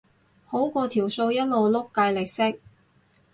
[0.47, 2.59] 好過條數一路碌計利息